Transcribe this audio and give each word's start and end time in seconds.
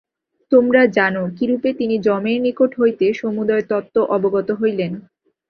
তোমরা 0.51 0.81
জান, 0.97 1.15
কিরূপে 1.37 1.69
তিনি 1.73 1.95
যমের 1.99 2.37
নিকট 2.41 2.71
হইতে 2.79 3.05
সমুদয় 3.13 3.63
তত্ত্ব 3.71 3.95
অবগত 4.15 4.47
হইলেন। 4.51 4.91